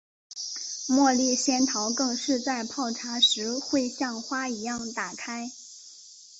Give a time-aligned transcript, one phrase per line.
[0.87, 5.51] 茉莉仙桃更是在泡茶时会像花一样打开。